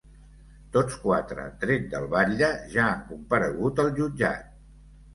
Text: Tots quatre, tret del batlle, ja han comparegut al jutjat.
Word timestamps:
Tots 0.77 0.95
quatre, 1.03 1.45
tret 1.65 1.87
del 1.93 2.09
batlle, 2.15 2.51
ja 2.79 2.89
han 2.89 3.07
comparegut 3.13 3.87
al 3.89 3.97
jutjat. 4.03 4.53